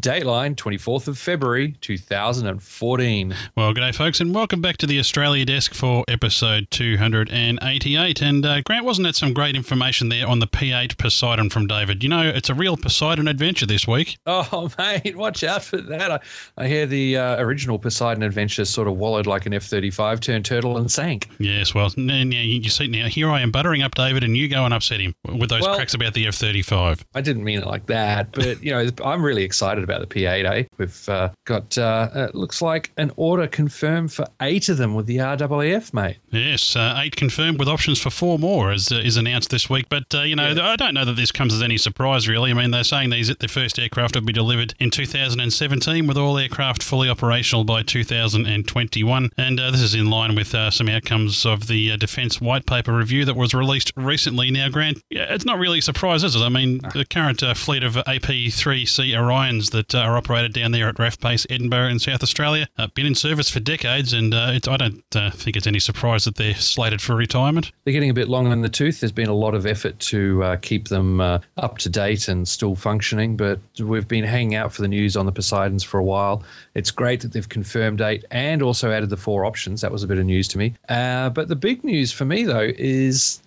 [0.00, 3.34] Dateline, 24th of February, 2014.
[3.56, 8.22] Well, good day, folks, and welcome back to the Australia Desk for episode 288.
[8.22, 12.04] And uh, Grant, wasn't that some great information there on the P8 Poseidon from David?
[12.04, 14.18] You know, it's a real Poseidon adventure this week.
[14.24, 16.12] Oh, mate, watch out for that.
[16.12, 16.20] I,
[16.56, 20.44] I hear the uh, original Poseidon adventure sort of wallowed like an F 35, turned
[20.44, 21.28] turtle, and sank.
[21.40, 24.64] Yes, well, now, you see, now here I am buttering up David, and you go
[24.64, 27.04] and upset him with those well, cracks about the F 35.
[27.16, 30.68] I didn't mean it like that, but, you know, I'm really excited about the P8A.
[30.76, 35.06] We've uh, got, uh, it looks like an order confirmed for eight of them with
[35.06, 36.18] the RAAF, mate.
[36.30, 39.86] Yes, uh, eight confirmed with options for four more, as uh, is announced this week.
[39.88, 40.68] But, uh, you know, yeah.
[40.68, 42.50] I don't know that this comes as any surprise, really.
[42.50, 46.38] I mean, they're saying these the first aircraft will be delivered in 2017 with all
[46.38, 49.30] aircraft fully operational by 2021.
[49.36, 53.24] And uh, this is in line with some outcomes of the Defence White Paper review
[53.24, 54.50] that was released recently.
[54.50, 56.40] Now, Grant, it's not really a surprise, is it?
[56.40, 61.20] I mean, the current fleet of AP3C Orions that are operated down there at RAAF
[61.20, 62.66] Base Edinburgh in South Australia.
[62.76, 66.24] Uh, been in service for decades, and uh, I don't uh, think it's any surprise
[66.24, 67.70] that they're slated for retirement.
[67.84, 69.00] They're getting a bit long in the tooth.
[69.00, 72.46] There's been a lot of effort to uh, keep them uh, up to date and
[72.46, 76.04] still functioning, but we've been hanging out for the news on the Poseidons for a
[76.04, 76.42] while.
[76.74, 79.80] It's great that they've confirmed eight and also added the four options.
[79.80, 80.74] That was a bit of news to me.
[80.88, 83.40] Uh, but the big news for me, though, is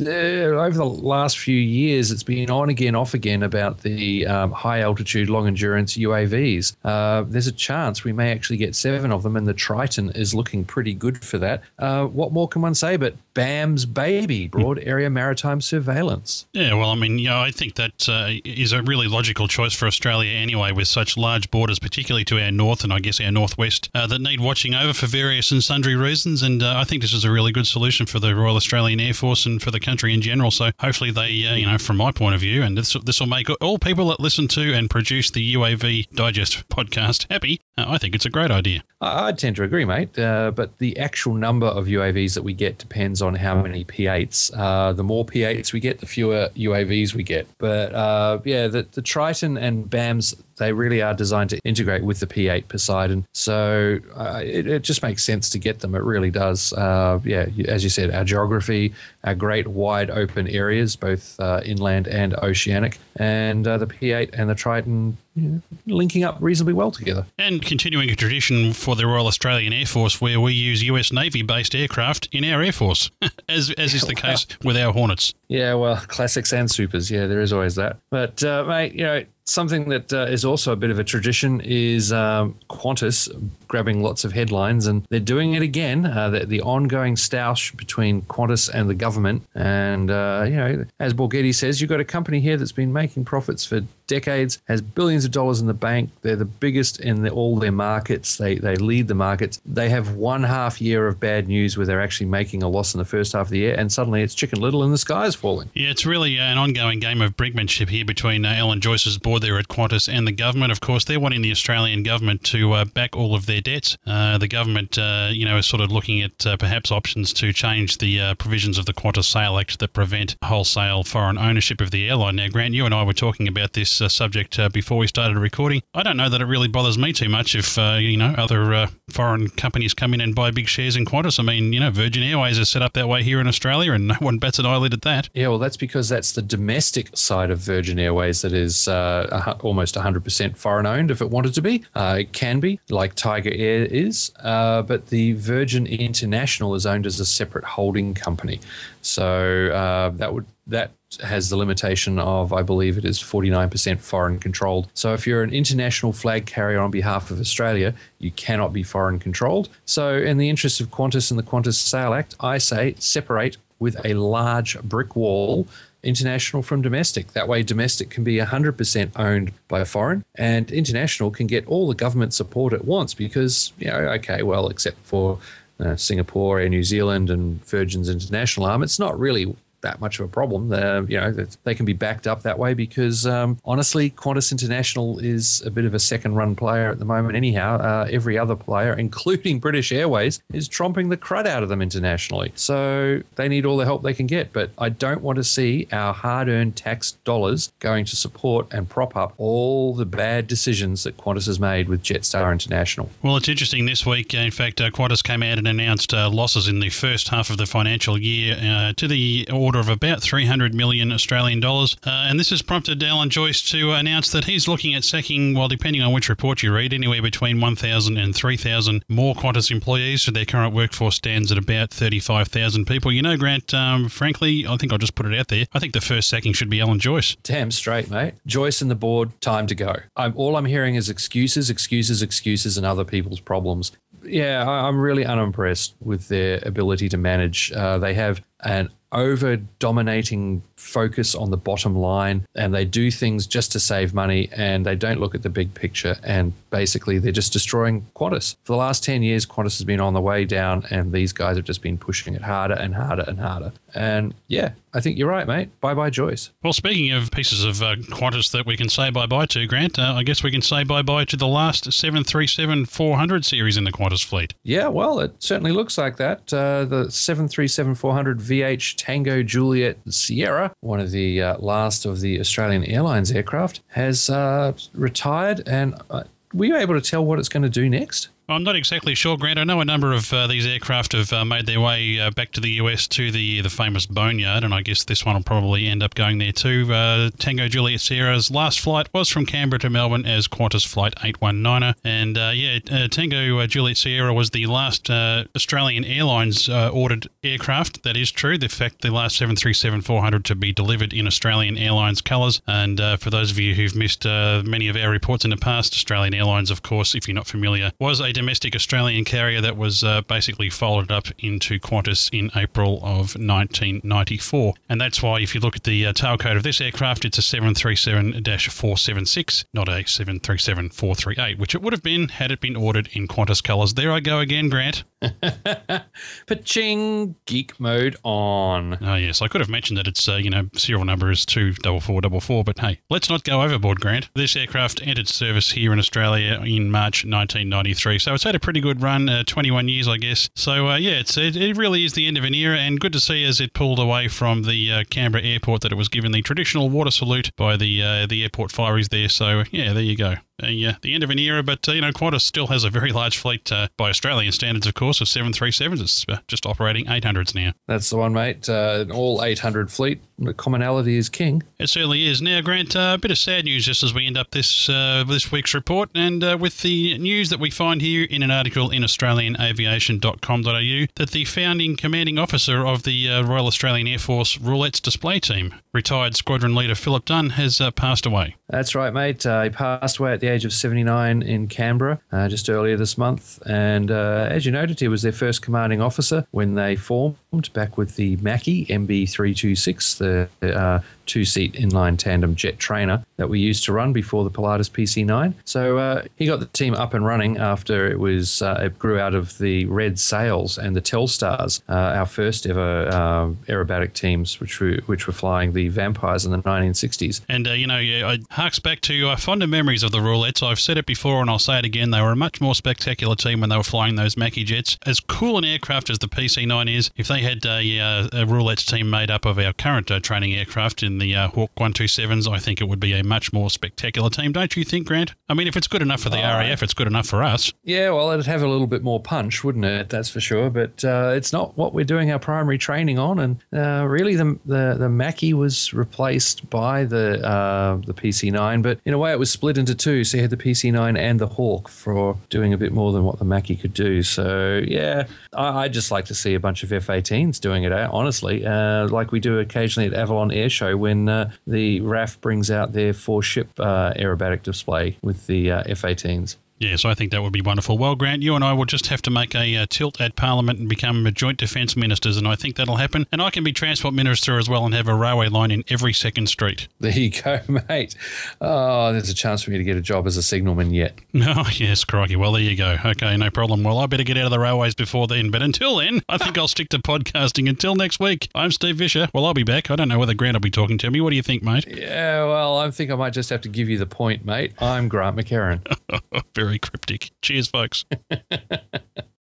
[0.00, 4.80] over the last few years, it's been on again, off again about the um, high
[4.80, 6.76] altitude, long endurance UAVs.
[6.84, 10.34] Uh, there's a chance we may actually get seven of them, and the Triton is
[10.34, 11.62] looking pretty good for that.
[11.78, 12.96] Uh, what more can one say?
[12.96, 16.46] But BAMS baby, broad area maritime surveillance.
[16.52, 19.74] Yeah, well, I mean, you know, I think that uh, is a really logical choice
[19.74, 23.32] for Australia anyway, with such large borders, particularly to our north and I guess our
[23.32, 26.42] northwest, uh, that need watching over for various and sundry reasons.
[26.42, 29.14] And uh, I think this is a really good solution for the Royal Australian Air
[29.14, 30.50] Force and for the country in general.
[30.50, 33.26] So hopefully they, uh, you know, from my point of view, and this this will
[33.26, 37.60] make all people that listen to and produce the UAV Digest podcast happy.
[37.76, 38.82] Uh, I think it's a great idea.
[39.00, 40.18] I, I tend to agree, mate.
[40.18, 44.52] Uh, but the actual number of UAVs that we get depends on how many P8s.
[44.56, 47.46] Uh, the more P8s we get, the fewer UAVs we get.
[47.58, 52.20] But uh, yeah, the, the Triton and BAMS they really are designed to integrate with
[52.20, 53.26] the P8 Poseidon.
[53.32, 55.94] So uh, it, it, just makes sense to get them.
[55.94, 56.72] It really does.
[56.72, 58.94] Uh, yeah, as you said, our geography,
[59.24, 64.48] our great wide open areas, both uh, inland and oceanic, and uh, the P8 and
[64.48, 67.26] the Triton you know, linking up reasonably well together.
[67.38, 71.42] And continuing a tradition for the Royal Australian Air Force where we use US Navy
[71.42, 73.10] based aircraft in our Air Force,
[73.48, 75.34] as, as is the case with our Hornets.
[75.48, 77.10] Yeah, well, classics and supers.
[77.10, 77.98] Yeah, there is always that.
[78.10, 81.60] But, uh, mate, you know, something that uh, is also a bit of a tradition
[81.60, 83.28] is um, Qantas
[83.68, 86.06] grabbing lots of headlines, and they're doing it again.
[86.06, 91.12] Uh, the, the, ongoing stoush between Qantas and the government, and uh, you know, as
[91.12, 95.24] Borghetti says, you've got a company here that's been making profits for decades, has billions
[95.24, 96.10] of dollars in the bank.
[96.22, 98.36] They're the biggest in the, all their markets.
[98.36, 99.60] They they lead the markets.
[99.64, 102.98] They have one half year of bad news where they're actually making a loss in
[102.98, 105.34] the first half of the year, and suddenly it's Chicken Little and the sky is
[105.34, 105.70] falling.
[105.74, 109.58] Yeah, it's really an ongoing game of brinkmanship here between uh, Alan Joyce's board there
[109.58, 110.72] at Qantas and the government.
[110.72, 113.96] Of course, they're wanting the Australian government to uh, back all of their debts.
[114.06, 117.52] Uh, the government, uh, you know, is sort of looking at uh, perhaps options to
[117.52, 121.90] change the uh, provisions of the Qantas Sale Act that prevent wholesale foreign ownership of
[121.90, 122.36] the airline.
[122.36, 125.82] Now, Grant, you and I were talking about this subject before we started recording.
[125.94, 129.48] I don't know that it really bothers me too much if you know other foreign
[129.50, 131.38] companies come in and buy big shares in Qantas.
[131.38, 134.08] I mean, you know, Virgin Airways is set up that way here in Australia, and
[134.08, 135.28] no one bats an eyelid at that.
[135.34, 139.94] Yeah, well, that's because that's the domestic side of Virgin Airways that is uh, almost
[139.94, 141.84] 100% foreign owned if it wanted to be.
[141.94, 147.06] Uh, it can be, like Tiger Air is, uh, but the Virgin International is owned
[147.06, 148.60] as a separate holding company.
[149.04, 150.92] So uh, that would that
[151.22, 154.88] has the limitation of, I believe it is 49% foreign controlled.
[154.94, 159.18] So if you're an international flag carrier on behalf of Australia, you cannot be foreign
[159.18, 159.68] controlled.
[159.84, 163.96] So, in the interest of Qantas and the Qantas Sale Act, I say separate with
[164.04, 165.68] a large brick wall
[166.02, 167.32] international from domestic.
[167.32, 171.88] That way, domestic can be 100% owned by a foreign, and international can get all
[171.88, 175.38] the government support it wants because, you know, okay, well, except for
[175.80, 179.54] uh, Singapore and New Zealand and Virgin's international arm, it's not really
[179.84, 180.72] that much of a problem.
[181.08, 181.32] you know,
[181.62, 185.84] they can be backed up that way because um, honestly, Qantas International is a bit
[185.84, 187.36] of a second-run player at the moment.
[187.36, 191.80] Anyhow, uh, every other player, including British Airways, is tromping the crud out of them
[191.80, 192.52] internationally.
[192.54, 194.52] So they need all the help they can get.
[194.52, 199.16] But I don't want to see our hard-earned tax dollars going to support and prop
[199.16, 203.10] up all the bad decisions that Qantas has made with Jetstar International.
[203.22, 204.34] Well, it's interesting this week.
[204.34, 207.58] In fact, uh, Qantas came out and announced uh, losses in the first half of
[207.58, 211.96] the financial year uh, to the order order of about 300 million Australian dollars.
[212.06, 215.66] Uh, and this has prompted Alan Joyce to announce that he's looking at sacking, well,
[215.66, 220.22] depending on which report you read, anywhere between 1,000 and 3,000 more Qantas employees.
[220.22, 223.10] So their current workforce stands at about 35,000 people.
[223.10, 225.66] You know, Grant, um, frankly, I think I'll just put it out there.
[225.72, 227.36] I think the first sacking should be Alan Joyce.
[227.42, 228.34] Damn straight, mate.
[228.46, 229.96] Joyce and the board, time to go.
[230.14, 233.90] I'm, all I'm hearing is excuses, excuses, excuses, and other people's problems.
[234.26, 237.72] Yeah, I'm really unimpressed with their ability to manage.
[237.72, 243.46] Uh, they have an over dominating focus on the bottom line and they do things
[243.46, 247.32] just to save money and they don't look at the big picture and basically they're
[247.32, 248.56] just destroying Qantas.
[248.64, 251.56] For the last 10 years, Qantas has been on the way down and these guys
[251.56, 253.72] have just been pushing it harder and harder and harder.
[253.94, 255.80] And yeah, I think you're right, mate.
[255.80, 256.50] Bye bye, Joyce.
[256.62, 259.98] Well, speaking of pieces of uh, Qantas that we can say bye bye to, Grant,
[259.98, 263.84] uh, I guess we can say bye bye to the last 737 400 series in
[263.84, 264.54] the Qantas fleet.
[264.64, 266.52] Yeah, well, it certainly looks like that.
[266.52, 272.38] Uh, the 737 400 VH Tango Juliet Sierra, one of the uh, last of the
[272.38, 275.66] Australian Airlines aircraft, has uh, retired.
[275.66, 278.28] And uh, were you able to tell what it's going to do next?
[278.46, 279.58] I'm not exactly sure, Grant.
[279.58, 282.52] I know a number of uh, these aircraft have uh, made their way uh, back
[282.52, 285.86] to the US to the the famous Boneyard, and I guess this one will probably
[285.86, 286.92] end up going there too.
[286.92, 291.94] Uh, Tango Juliet Sierra's last flight was from Canberra to Melbourne as Qantas Flight 819er,
[292.04, 298.02] and uh, yeah, uh, Tango Juliet Sierra was the last Australian Airlines ordered aircraft.
[298.02, 298.58] That is true.
[298.58, 303.50] The fact the last 737-400 to be delivered in Australian Airlines colours, and for those
[303.50, 307.14] of you who've missed many of our reports in the past, Australian Airlines, of course,
[307.14, 311.28] if you're not familiar, was a domestic Australian carrier that was uh, basically folded up
[311.38, 314.74] into Qantas in April of 1994.
[314.88, 317.38] And that's why, if you look at the uh, tail code of this aircraft, it's
[317.38, 322.76] a 737 476, not a 737 438, which it would have been had it been
[322.76, 323.94] ordered in Qantas colours.
[323.94, 325.04] There I go again, Grant.
[326.46, 328.98] Paching geek mode on.
[329.00, 331.72] Oh yes, I could have mentioned that its uh, you know serial number is two
[331.72, 334.28] double four double four, but hey, let's not go overboard, Grant.
[334.34, 338.80] This aircraft entered service here in Australia in March 1993, so it's had a pretty
[338.80, 340.48] good run, uh, 21 years, I guess.
[340.56, 343.12] So uh, yeah, it's it, it, really is the end of an era, and good
[343.12, 346.32] to see as it pulled away from the uh, Canberra airport that it was given
[346.32, 349.28] the traditional water salute by the uh, the airport fireys there.
[349.28, 352.10] So yeah, there you go uh, the end of an era, but uh, you know
[352.12, 356.00] Qantas still has a very large fleet uh, by Australian standards, of course, of 737s.
[356.00, 357.72] It's uh, just operating 800s now.
[357.86, 358.68] That's the one, mate.
[358.68, 360.20] Uh, all 800 fleet.
[360.38, 361.62] The commonality is king.
[361.78, 362.42] It certainly is.
[362.42, 365.52] Now, Grant, uh, a bit of sad news just as we end up this this
[365.52, 371.06] week's report, and with the news that we find here in an article in AustralianAviation.com.au
[371.14, 376.36] that the founding commanding officer of the Royal Australian Air Force Roulettes display team, retired
[376.36, 378.56] squadron leader Philip Dunn, has passed away.
[378.68, 379.44] That's right, mate.
[379.44, 383.62] he passed away at the age of 79 in Canberra uh, just earlier this month.
[383.64, 387.36] And uh, as you noted, he was their first commanding officer when they formed
[387.72, 390.18] back with the Macchi MB326,
[390.60, 394.50] the uh, two seat inline tandem jet trainer that we used to run before the
[394.50, 395.54] Pilatus PC9.
[395.64, 399.18] So uh, he got the team up and running after it was uh, it grew
[399.18, 404.60] out of the Red Sails and the Telstars, uh, our first ever uh, aerobatic teams,
[404.60, 407.40] which were which were flying the Vampires in the 1960s.
[407.48, 410.62] And uh, you know, it harks back to fonder memories of the Roulettes.
[410.62, 412.10] I've said it before and I'll say it again.
[412.10, 414.96] They were a much more spectacular team when they were flying those Macchi jets.
[415.06, 418.00] As cool an aircraft as the PC9 is, if they had a,
[418.32, 422.50] a Roulettes team made up of our current training aircraft in the uh, Hawk 127s,
[422.50, 425.34] I think it would be a much more spectacular team, don't you think, Grant?
[425.48, 427.72] I mean, if it's good enough for the uh, RAF, it's good enough for us.
[427.84, 430.08] Yeah, well, it'd have a little bit more punch, wouldn't it?
[430.08, 430.70] That's for sure.
[430.70, 433.38] But uh, it's not what we're doing our primary training on.
[433.38, 438.82] And uh, really, the, the, the Macchi was replaced by the, uh, the PC9.
[438.82, 440.24] But in a way, it was split into two.
[440.24, 443.38] So you had the PC9 and the Hawk for doing a bit more than what
[443.38, 444.22] the Macchi could do.
[444.22, 447.92] So, yeah, I, would just like to see a bunch of F 18s doing it,
[447.92, 452.40] eh, honestly, uh, like we do occasionally at Avalon Air Show when uh, the RAF
[452.40, 456.56] brings out their four ship uh, aerobatic display with the uh, F 18s.
[456.84, 457.96] Yes, I think that would be wonderful.
[457.96, 460.78] Well, Grant, you and I will just have to make a uh, tilt at Parliament
[460.78, 463.26] and become joint defence ministers, and I think that'll happen.
[463.32, 466.12] And I can be transport minister as well and have a railway line in every
[466.12, 466.88] second street.
[467.00, 468.14] There you go, mate.
[468.60, 471.18] Oh, there's a chance for me to get a job as a signalman yet.
[471.56, 472.36] Oh, yes, crikey.
[472.36, 472.96] Well, there you go.
[473.04, 473.84] Okay, no problem.
[473.84, 475.50] Well, I better get out of the railways before then.
[475.50, 477.68] But until then, I think I'll stick to podcasting.
[477.68, 479.28] Until next week, I'm Steve Visscher.
[479.32, 479.90] Well, I'll be back.
[479.90, 481.20] I don't know whether Grant will be talking to me.
[481.20, 481.84] What do you think, mate?
[481.86, 484.72] Yeah, well, I think I might just have to give you the point, mate.
[484.80, 485.80] I'm Grant McHerron.
[486.74, 487.30] very cryptic.
[487.42, 488.04] Cheers, folks.